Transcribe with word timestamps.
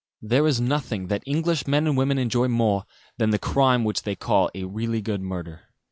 There 0.23 0.47
is 0.47 0.59
nothing 0.59 1.09
that 1.09 1.21
English 1.27 1.67
men 1.67 1.85
and 1.85 1.95
women 1.95 2.17
enjoy 2.17 2.47
more 2.47 2.85
than 3.19 3.29
the 3.29 3.37
crime 3.37 3.83
which 3.83 4.01
they 4.01 4.15
call 4.15 4.49
"a 4.55 4.63
really 4.63 4.99
good 4.99 5.21
murder." 5.21 5.61